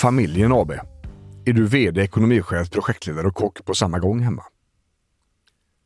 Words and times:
Familjen 0.00 0.52
AB. 0.52 0.72
Är 1.44 1.52
du 1.52 1.66
VD, 1.66 2.02
ekonomichef, 2.02 2.70
projektledare 2.70 3.26
och 3.26 3.34
kock 3.34 3.64
på 3.64 3.74
samma 3.74 3.98
gång 3.98 4.20
hemma? 4.20 4.42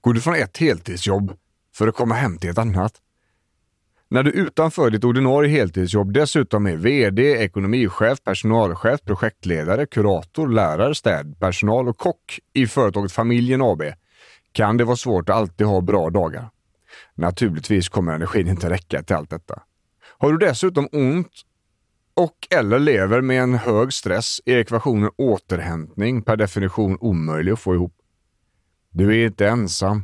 Går 0.00 0.12
du 0.12 0.20
från 0.20 0.34
ett 0.34 0.58
heltidsjobb 0.58 1.32
för 1.74 1.88
att 1.88 1.94
komma 1.94 2.14
hem 2.14 2.38
till 2.38 2.50
ett 2.50 2.58
annat? 2.58 2.92
När 4.08 4.22
du 4.22 4.30
utanför 4.30 4.90
ditt 4.90 5.04
ordinarie 5.04 5.50
heltidsjobb 5.50 6.12
dessutom 6.12 6.66
är 6.66 6.76
VD, 6.76 7.22
ekonomichef, 7.22 8.22
personalchef, 8.24 9.00
projektledare, 9.04 9.86
kurator, 9.86 10.48
lärare, 10.48 10.94
städpersonal 10.94 11.88
och 11.88 11.98
kock 11.98 12.40
i 12.52 12.66
företaget 12.66 13.12
Familjen 13.12 13.62
AB 13.62 13.82
kan 14.52 14.76
det 14.76 14.84
vara 14.84 14.96
svårt 14.96 15.28
att 15.28 15.36
alltid 15.36 15.66
ha 15.66 15.80
bra 15.80 16.10
dagar. 16.10 16.50
Naturligtvis 17.14 17.88
kommer 17.88 18.12
energin 18.12 18.48
inte 18.48 18.70
räcka 18.70 19.02
till 19.02 19.16
allt 19.16 19.30
detta. 19.30 19.62
Har 20.18 20.32
du 20.32 20.38
dessutom 20.38 20.88
ont 20.92 21.44
och 22.18 22.48
eller 22.50 22.78
lever 22.78 23.20
med 23.20 23.42
en 23.42 23.54
hög 23.54 23.92
stress 23.92 24.40
är 24.44 24.56
ekvationen 24.56 25.10
återhämtning 25.16 26.22
per 26.22 26.36
definition 26.36 26.98
omöjlig 27.00 27.52
att 27.52 27.60
få 27.60 27.74
ihop. 27.74 27.94
Du 28.90 29.22
är 29.22 29.26
inte 29.26 29.48
ensam. 29.48 30.02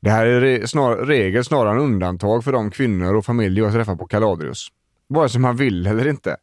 Det 0.00 0.10
här 0.10 0.26
är 0.26 0.40
re 0.40 0.66
snar 0.66 0.96
regel 0.96 1.44
snarare 1.44 1.74
än 1.74 1.80
undantag 1.80 2.44
för 2.44 2.52
de 2.52 2.70
kvinnor 2.70 3.14
och 3.14 3.24
familjer 3.24 3.64
jag 3.64 3.72
träffar 3.72 3.96
på 3.96 4.06
Kaladrius. 4.06 4.68
Vare 5.08 5.28
sig 5.28 5.40
man 5.40 5.56
vill 5.56 5.86
eller 5.86 6.06
inte. 6.06 6.36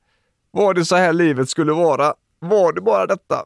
Var 0.51 0.73
det 0.73 0.85
så 0.85 0.95
här 0.95 1.13
livet 1.13 1.49
skulle 1.49 1.73
vara? 1.73 2.13
Var 2.39 2.73
det 2.73 2.81
bara 2.81 3.05
detta? 3.05 3.45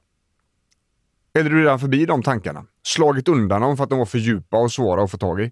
Eller 1.34 1.50
är 1.50 1.54
du 1.54 1.62
redan 1.62 1.80
förbi 1.80 2.06
de 2.06 2.24
tankarna? 2.24 2.66
Slagit 2.84 3.28
undan 3.28 3.62
dem 3.62 3.78
för 3.78 3.84
att 3.84 3.90
de 3.90 4.00
var 4.00 4.06
för 4.06 4.18
djupa 4.18 4.58
och 4.58 4.72
svåra 4.72 5.04
att 5.04 5.12
få 5.12 5.18
tag 5.18 5.42
i? 5.42 5.52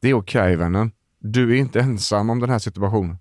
Det 0.00 0.08
är 0.08 0.14
okej 0.14 0.42
okay, 0.42 0.56
vännen. 0.56 0.92
Du 1.18 1.52
är 1.52 1.56
inte 1.56 1.80
ensam 1.80 2.30
om 2.30 2.40
den 2.40 2.50
här 2.50 2.58
situationen. 2.58 3.18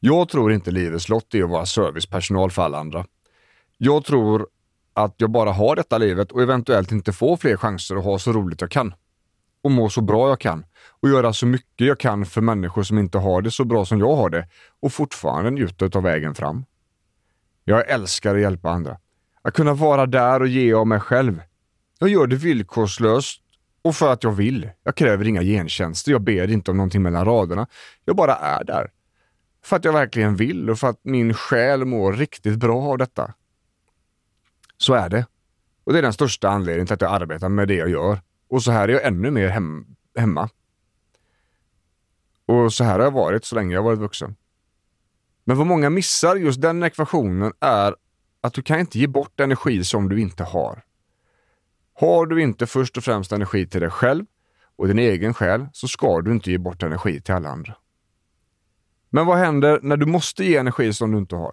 Jag 0.00 0.28
tror 0.28 0.52
inte 0.52 0.70
livets 0.70 1.08
lott 1.08 1.34
är 1.34 1.44
att 1.44 1.50
vara 1.50 1.66
servicepersonal 1.66 2.50
för 2.50 2.62
alla 2.62 2.78
andra. 2.78 3.06
Jag 3.78 4.04
tror 4.04 4.46
att 4.94 5.14
jag 5.16 5.30
bara 5.30 5.52
har 5.52 5.76
detta 5.76 5.98
livet 5.98 6.32
och 6.32 6.42
eventuellt 6.42 6.92
inte 6.92 7.12
får 7.12 7.36
fler 7.36 7.56
chanser 7.56 7.96
att 7.96 8.04
ha 8.04 8.18
så 8.18 8.32
roligt 8.32 8.60
jag 8.60 8.70
kan. 8.70 8.94
Och 9.62 9.70
må 9.70 9.88
så 9.88 10.00
bra 10.00 10.28
jag 10.28 10.40
kan. 10.40 10.64
Och 11.00 11.08
göra 11.08 11.32
så 11.32 11.46
mycket 11.46 11.86
jag 11.86 12.00
kan 12.00 12.26
för 12.26 12.40
människor 12.40 12.82
som 12.82 12.98
inte 12.98 13.18
har 13.18 13.42
det 13.42 13.50
så 13.50 13.64
bra 13.64 13.84
som 13.84 13.98
jag 13.98 14.16
har 14.16 14.30
det 14.30 14.48
och 14.80 14.92
fortfarande 14.92 15.50
njuta 15.50 15.98
av 15.98 16.02
vägen 16.02 16.34
fram. 16.34 16.64
Jag 17.64 17.90
älskar 17.90 18.34
att 18.34 18.40
hjälpa 18.40 18.70
andra. 18.70 18.98
Att 19.42 19.54
kunna 19.54 19.74
vara 19.74 20.06
där 20.06 20.40
och 20.40 20.48
ge 20.48 20.72
av 20.72 20.86
mig 20.86 21.00
själv. 21.00 21.42
Jag 21.98 22.10
gör 22.10 22.26
det 22.26 22.36
villkorslöst 22.36 23.40
och 23.82 23.96
för 23.96 24.12
att 24.12 24.24
jag 24.24 24.32
vill. 24.32 24.70
Jag 24.82 24.96
kräver 24.96 25.28
inga 25.28 25.42
gentjänster, 25.42 26.12
jag 26.12 26.22
ber 26.22 26.50
inte 26.50 26.70
om 26.70 26.76
någonting 26.76 27.02
mellan 27.02 27.24
raderna. 27.24 27.66
Jag 28.04 28.16
bara 28.16 28.34
är 28.34 28.64
där. 28.64 28.90
För 29.62 29.76
att 29.76 29.84
jag 29.84 29.92
verkligen 29.92 30.36
vill 30.36 30.70
och 30.70 30.78
för 30.78 30.88
att 30.88 31.00
min 31.02 31.34
själ 31.34 31.84
mår 31.84 32.12
riktigt 32.12 32.58
bra 32.58 32.82
av 32.82 32.98
detta. 32.98 33.34
Så 34.76 34.94
är 34.94 35.08
det. 35.08 35.26
Och 35.84 35.92
det 35.92 35.98
är 35.98 36.02
den 36.02 36.12
största 36.12 36.48
anledningen 36.48 36.86
till 36.86 36.94
att 36.94 37.00
jag 37.00 37.12
arbetar 37.22 37.48
med 37.48 37.68
det 37.68 37.74
jag 37.74 37.88
gör. 37.88 38.20
Och 38.48 38.62
så 38.62 38.70
här 38.70 38.88
är 38.88 38.92
jag 38.92 39.04
ännu 39.04 39.30
mer 39.30 39.48
hem 39.48 39.86
hemma. 40.16 40.48
Och 42.46 42.72
så 42.72 42.84
här 42.84 42.98
har 42.98 43.04
jag 43.04 43.10
varit 43.10 43.44
så 43.44 43.54
länge 43.54 43.74
jag 43.74 43.82
varit 43.82 43.98
vuxen. 43.98 44.36
Men 45.44 45.56
vad 45.56 45.66
många 45.66 45.90
missar 45.90 46.36
just 46.36 46.60
den 46.60 46.82
ekvationen 46.82 47.52
är 47.60 47.94
att 48.40 48.54
du 48.54 48.62
kan 48.62 48.80
inte 48.80 48.98
ge 48.98 49.06
bort 49.06 49.40
energi 49.40 49.84
som 49.84 50.08
du 50.08 50.20
inte 50.20 50.44
har. 50.44 50.82
Har 51.94 52.26
du 52.26 52.42
inte 52.42 52.66
först 52.66 52.96
och 52.96 53.04
främst 53.04 53.32
energi 53.32 53.66
till 53.66 53.80
dig 53.80 53.90
själv 53.90 54.24
och 54.76 54.88
din 54.88 54.98
egen 54.98 55.34
själ 55.34 55.66
så 55.72 55.88
ska 55.88 56.20
du 56.20 56.32
inte 56.32 56.50
ge 56.50 56.58
bort 56.58 56.82
energi 56.82 57.20
till 57.20 57.34
alla 57.34 57.48
andra. 57.48 57.74
Men 59.10 59.26
vad 59.26 59.38
händer 59.38 59.80
när 59.82 59.96
du 59.96 60.06
måste 60.06 60.44
ge 60.44 60.56
energi 60.56 60.92
som 60.92 61.12
du 61.12 61.18
inte 61.18 61.36
har? 61.36 61.52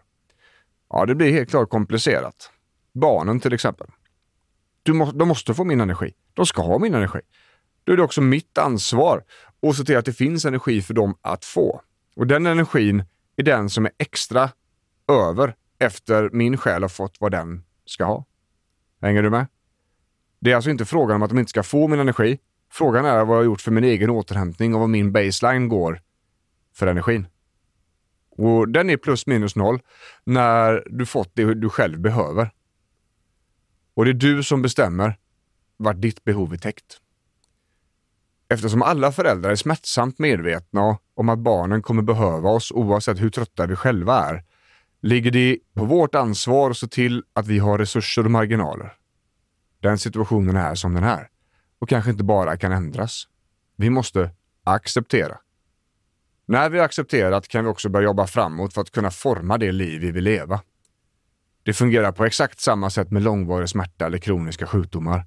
Ja, 0.89 1.05
det 1.05 1.15
blir 1.15 1.31
helt 1.31 1.49
klart 1.49 1.69
komplicerat. 1.69 2.51
Barnen 2.93 3.39
till 3.39 3.53
exempel. 3.53 3.87
Du 4.83 4.93
må, 4.93 5.11
de 5.11 5.27
måste 5.27 5.53
få 5.53 5.63
min 5.63 5.81
energi. 5.81 6.13
De 6.33 6.45
ska 6.45 6.61
ha 6.61 6.79
min 6.79 6.93
energi. 6.93 7.19
Då 7.83 7.93
är 7.93 7.97
det 7.97 8.03
också 8.03 8.21
mitt 8.21 8.57
ansvar 8.57 9.23
att 9.61 9.75
se 9.75 9.83
till 9.83 9.97
att 9.97 10.05
det 10.05 10.13
finns 10.13 10.45
energi 10.45 10.81
för 10.81 10.93
dem 10.93 11.17
att 11.21 11.45
få. 11.45 11.81
Och 12.15 12.27
den 12.27 12.45
energin 12.45 13.03
är 13.35 13.43
den 13.43 13.69
som 13.69 13.85
är 13.85 13.91
extra 13.97 14.49
över 15.07 15.55
efter 15.79 16.29
min 16.33 16.57
själ 16.57 16.81
har 16.81 16.89
fått 16.89 17.15
vad 17.19 17.31
den 17.31 17.63
ska 17.85 18.05
ha. 18.05 18.25
Hänger 19.01 19.23
du 19.23 19.29
med? 19.29 19.47
Det 20.39 20.51
är 20.51 20.55
alltså 20.55 20.69
inte 20.69 20.85
frågan 20.85 21.15
om 21.15 21.23
att 21.23 21.29
de 21.29 21.39
inte 21.39 21.49
ska 21.49 21.63
få 21.63 21.87
min 21.87 21.99
energi. 21.99 22.39
Frågan 22.71 23.05
är 23.05 23.25
vad 23.25 23.35
jag 23.35 23.41
har 23.41 23.45
gjort 23.45 23.61
för 23.61 23.71
min 23.71 23.83
egen 23.83 24.09
återhämtning 24.09 24.73
och 24.73 24.79
vad 24.79 24.89
min 24.89 25.11
baseline 25.11 25.67
går 25.67 26.01
för 26.73 26.87
energin. 26.87 27.27
Och 28.37 28.69
den 28.69 28.89
är 28.89 28.97
plus 28.97 29.27
minus 29.27 29.55
noll 29.55 29.79
när 30.23 30.83
du 30.89 31.05
fått 31.05 31.31
det 31.33 31.53
du 31.53 31.69
själv 31.69 31.99
behöver. 31.99 32.51
Och 33.93 34.05
det 34.05 34.11
är 34.11 34.13
du 34.13 34.43
som 34.43 34.61
bestämmer 34.61 35.17
vart 35.77 36.01
ditt 36.01 36.23
behov 36.23 36.53
är 36.53 36.57
täckt. 36.57 37.01
Eftersom 38.49 38.81
alla 38.81 39.11
föräldrar 39.11 39.51
är 39.51 39.55
smärtsamt 39.55 40.19
medvetna 40.19 40.97
om 41.13 41.29
att 41.29 41.39
barnen 41.39 41.81
kommer 41.81 42.01
behöva 42.01 42.49
oss 42.49 42.71
oavsett 42.71 43.21
hur 43.21 43.29
trötta 43.29 43.65
vi 43.65 43.75
själva 43.75 44.19
är, 44.19 44.43
ligger 45.01 45.31
det 45.31 45.57
på 45.73 45.85
vårt 45.85 46.15
ansvar 46.15 46.71
att 46.71 46.77
se 46.77 46.87
till 46.87 47.23
att 47.33 47.47
vi 47.47 47.59
har 47.59 47.77
resurser 47.77 48.25
och 48.25 48.31
marginaler. 48.31 48.93
Den 49.79 49.97
situationen 49.97 50.55
är 50.55 50.75
som 50.75 50.93
den 50.93 51.03
är 51.03 51.29
och 51.79 51.89
kanske 51.89 52.11
inte 52.11 52.23
bara 52.23 52.57
kan 52.57 52.71
ändras. 52.71 53.27
Vi 53.75 53.89
måste 53.89 54.29
acceptera. 54.63 55.37
När 56.45 56.69
vi 56.69 56.79
accepterat 56.79 57.47
kan 57.47 57.63
vi 57.63 57.69
också 57.69 57.89
börja 57.89 58.05
jobba 58.05 58.27
framåt 58.27 58.73
för 58.73 58.81
att 58.81 58.91
kunna 58.91 59.11
forma 59.11 59.57
det 59.57 59.71
liv 59.71 60.01
vi 60.01 60.11
vill 60.11 60.23
leva. 60.23 60.61
Det 61.63 61.73
fungerar 61.73 62.11
på 62.11 62.25
exakt 62.25 62.59
samma 62.59 62.89
sätt 62.89 63.11
med 63.11 63.23
långvarig 63.23 63.69
smärta 63.69 64.05
eller 64.05 64.17
kroniska 64.17 64.67
sjukdomar. 64.67 65.25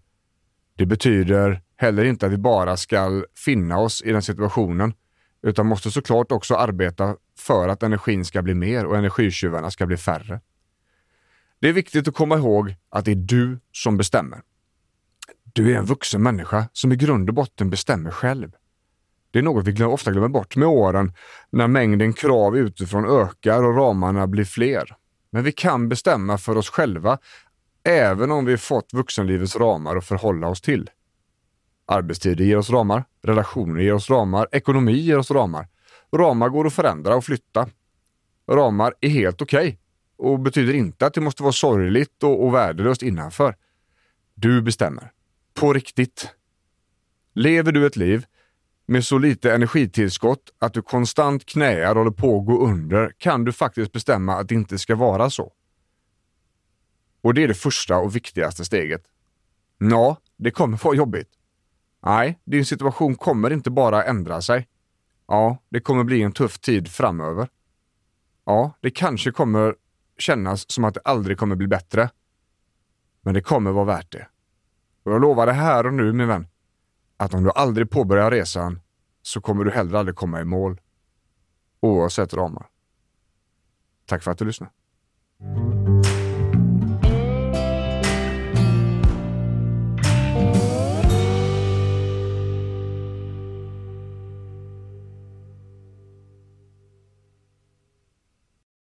Det 0.77 0.87
betyder 0.87 1.63
heller 1.77 2.05
inte 2.05 2.27
att 2.27 2.33
vi 2.33 2.37
bara 2.37 2.77
ska 2.77 3.25
finna 3.37 3.79
oss 3.79 4.03
i 4.03 4.13
den 4.13 4.23
situationen, 4.23 4.95
utan 5.43 5.67
måste 5.67 5.91
såklart 5.91 6.33
också 6.33 6.55
arbeta 6.55 7.17
för 7.39 7.69
att 7.69 7.83
energin 7.83 8.25
ska 8.25 8.43
bli 8.43 8.55
mer 8.55 8.87
och 8.87 8.97
energitjuvarna 8.97 9.71
ska 9.71 9.87
bli 9.87 9.97
färre. 9.97 10.41
Det 11.61 11.69
är 11.69 11.73
viktigt 11.73 12.09
att 12.09 12.15
komma 12.15 12.37
ihåg 12.37 12.75
att 12.91 13.05
det 13.05 13.11
är 13.11 13.17
du 13.17 13.61
som 13.73 13.97
bestämmer. 13.97 14.43
Du 15.53 15.73
är 15.73 15.79
en 15.79 15.85
vuxen 15.85 16.23
människa 16.23 16.69
som 16.73 16.93
i 16.93 16.97
grund 16.97 17.29
och 17.29 17.35
botten 17.35 17.71
bestämmer 17.71 18.11
själv. 18.11 18.53
Det 19.39 19.43
är 19.43 19.45
något 19.45 19.67
vi 19.67 19.85
ofta 19.85 20.11
glömmer 20.11 20.29
bort 20.29 20.57
med 20.57 20.69
åren 20.69 21.13
när 21.51 21.67
mängden 21.67 22.13
krav 22.13 22.57
utifrån 22.57 23.21
ökar 23.21 23.63
och 23.63 23.77
ramarna 23.77 24.27
blir 24.27 24.45
fler. 24.45 24.97
Men 25.31 25.45
vi 25.45 25.53
kan 25.53 25.89
bestämma 25.89 26.39
för 26.39 26.57
oss 26.57 26.71
själva 26.71 27.19
även 27.85 28.31
om 28.31 28.45
vi 28.45 28.57
fått 28.57 28.93
vuxenlivets 28.93 29.57
ramar 29.57 29.97
att 29.97 30.05
förhålla 30.05 30.49
oss 30.49 30.61
till. 30.61 30.91
Arbetstider 31.87 32.45
ger 32.45 32.57
oss 32.57 32.71
ramar, 32.71 33.05
relationer 33.23 33.81
ger 33.81 33.95
oss 33.95 34.11
ramar, 34.11 34.49
ekonomi 34.53 34.93
ger 34.93 35.19
oss 35.19 35.31
ramar. 35.31 35.69
Ramar 36.17 36.49
går 36.49 36.67
att 36.67 36.73
förändra 36.73 37.17
och 37.17 37.25
flytta. 37.25 37.69
Ramar 38.51 38.95
är 39.01 39.09
helt 39.09 39.43
okej. 39.43 39.79
Okay. 40.19 40.33
och 40.33 40.41
betyder 40.41 40.73
inte 40.73 41.07
att 41.07 41.15
det 41.15 41.21
måste 41.21 41.43
vara 41.43 41.53
sorgligt 41.53 42.23
och, 42.23 42.47
och 42.47 42.55
värdelöst 42.55 43.03
innanför. 43.03 43.57
Du 44.35 44.63
bestämmer. 44.63 45.13
På 45.55 45.73
riktigt. 45.73 46.29
Lever 47.35 47.73
du 47.73 47.87
ett 47.87 47.97
liv 47.97 48.27
med 48.91 49.05
så 49.05 49.19
lite 49.19 49.55
energitillskott 49.55 50.53
att 50.59 50.75
du 50.75 50.83
konstant 50.83 51.47
knäar 51.47 51.91
och 51.91 51.97
håller 51.97 52.11
på 52.11 52.41
att 52.41 52.47
gå 52.47 52.67
under 52.67 53.13
kan 53.19 53.45
du 53.45 53.53
faktiskt 53.53 53.93
bestämma 53.93 54.35
att 54.35 54.49
det 54.49 54.55
inte 54.55 54.79
ska 54.79 54.97
vara 54.97 55.31
så. 55.31 55.53
Och 57.21 57.35
det 57.35 57.43
är 57.43 57.49
det 57.49 57.55
första 57.55 57.99
och 57.99 58.17
viktigaste 58.17 58.65
steget. 58.65 59.03
Ja, 59.79 60.17
det 60.37 60.51
kommer 60.51 60.85
vara 60.85 60.97
jobbigt. 60.97 61.29
Nej, 62.05 62.39
din 62.45 62.65
situation 62.65 63.15
kommer 63.15 63.53
inte 63.53 63.71
bara 63.71 64.05
ändra 64.05 64.43
sig. 64.43 64.69
Ja, 65.27 65.63
det 65.69 65.81
kommer 65.81 66.05
bli 66.05 66.23
en 66.23 66.33
tuff 66.33 66.59
tid 66.59 66.89
framöver. 66.89 67.49
Ja, 68.45 68.73
det 68.81 68.91
kanske 68.91 69.31
kommer 69.31 69.75
kännas 70.19 70.71
som 70.71 70.85
att 70.85 70.95
det 70.95 71.01
aldrig 71.05 71.39
kommer 71.39 71.57
bli 71.57 71.67
bättre. 71.67 72.11
Men 73.23 73.35
det 73.35 73.41
kommer 73.41 73.71
vara 73.71 73.85
värt 73.85 74.13
det. 74.13 74.29
Och 75.03 75.13
jag 75.13 75.21
lovar 75.21 75.47
dig 75.47 75.55
här 75.55 75.87
och 75.87 75.95
nu 75.95 76.13
min 76.13 76.29
vän, 76.29 76.47
att 77.19 77.35
om 77.35 77.45
du 77.45 77.51
aldrig 77.51 77.91
påbörjar 77.91 78.31
resan 78.31 78.81
så 79.23 79.41
kommer 79.41 79.65
du 79.65 79.71
heller 79.71 79.99
aldrig 79.99 80.17
komma 80.17 80.41
i 80.41 80.45
mål, 80.45 80.81
oavsett 81.81 82.35
ramar. 82.35 82.67
Tack 84.07 84.23
för 84.23 84.31
att 84.31 84.39
du 84.39 84.45
lyssnade. 84.45 84.73